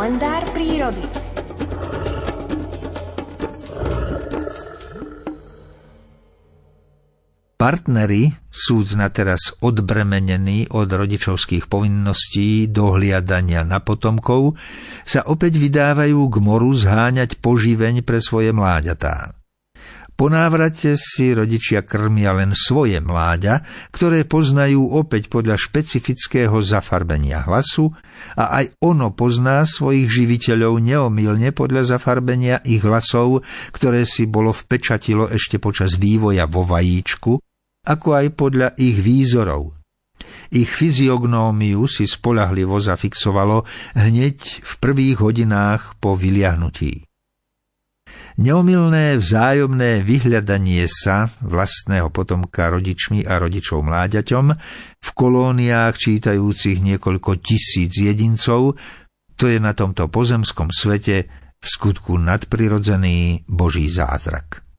[0.00, 1.04] kalendár prírody.
[7.60, 14.56] Partnery, súdzna teraz odbremenení od rodičovských povinností dohliadania na potomkov,
[15.04, 19.39] sa opäť vydávajú k moru zháňať poživeň pre svoje mláďatá.
[20.20, 27.88] Po návrate si rodičia krmia len svoje mláďa, ktoré poznajú opäť podľa špecifického zafarbenia hlasu
[28.36, 35.24] a aj ono pozná svojich živiteľov neomilne podľa zafarbenia ich hlasov, ktoré si bolo vpečatilo
[35.32, 37.40] ešte počas vývoja vo vajíčku,
[37.88, 39.72] ako aj podľa ich výzorov.
[40.52, 43.64] Ich fyziognómiu si spolahlivo zafixovalo
[43.96, 47.09] hneď v prvých hodinách po vyliahnutí.
[48.38, 54.46] Neomilné vzájomné vyhľadanie sa vlastného potomka rodičmi a rodičov mláďaťom
[55.00, 58.78] v kolóniách čítajúcich niekoľko tisíc jedincov,
[59.34, 61.26] to je na tomto pozemskom svete
[61.58, 64.69] v skutku nadprirodzený Boží zázrak.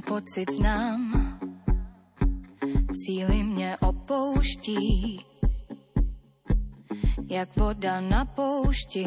[0.00, 1.12] Pocit znám,
[3.04, 5.20] síly mě opouští,
[7.30, 9.06] jak voda na poušti.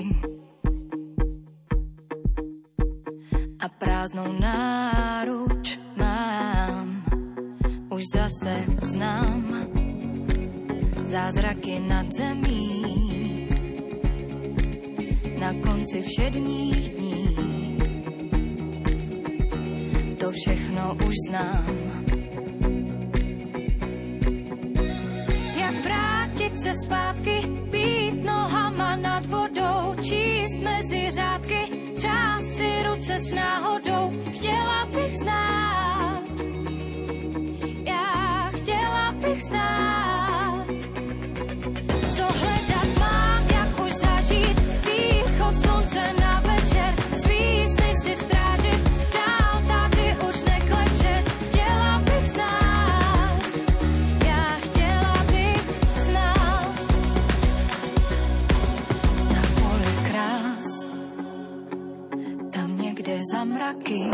[3.59, 7.05] A prázdnou náruč mám,
[7.89, 9.67] už zase znám
[11.05, 13.49] zázraky nad zemí.
[15.39, 17.54] Na konci všedních dní
[20.25, 21.75] to všechno už znám.
[25.55, 31.84] Jak vrátit se zpátky, být nohama nad vodou, číst mezi řádky,
[63.45, 64.09] mraky.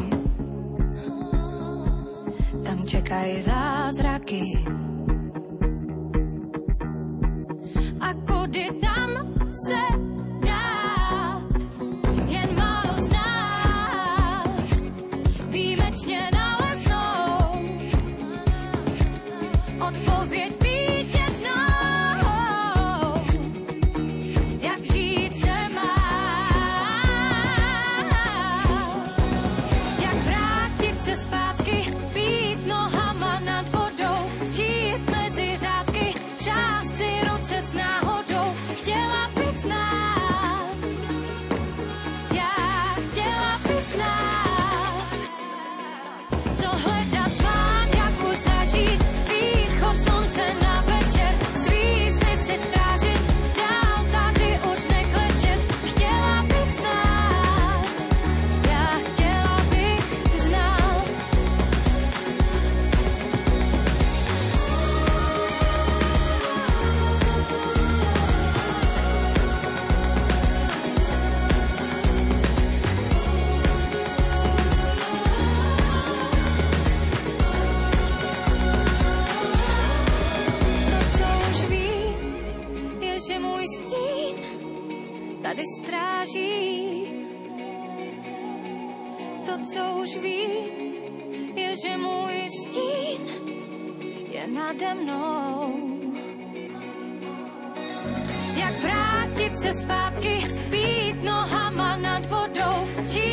[2.64, 4.64] Tam čekají zázraky.
[8.00, 9.10] A kudy tam
[9.50, 9.82] se
[10.46, 11.42] dá,
[12.28, 14.90] jen málo z nás
[15.50, 17.38] výjimečně naleznou
[19.88, 20.71] odpověď
[85.42, 87.06] tady stráží.
[89.46, 90.48] To, co už ví,
[91.56, 93.22] je, že můj stín
[94.30, 95.74] je nade mnou.
[98.56, 103.31] Jak vrátit se zpátky, být nohama nad vodou, číst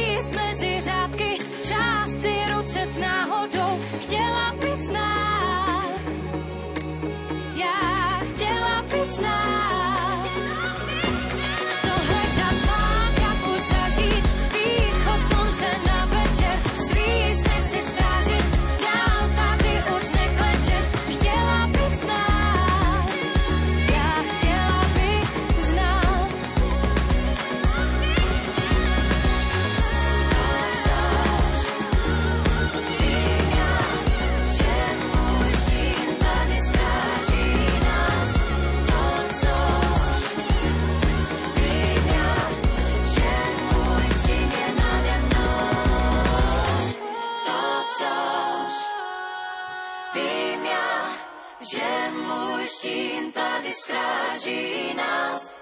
[54.48, 55.54] učí nás.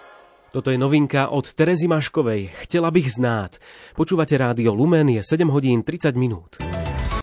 [0.53, 2.51] Toto je novinka od Terezy Maškovej.
[2.63, 3.57] Chcela bych znát.
[3.97, 6.57] Počúvate rádio Lumen, je 7 hodín 30 minút.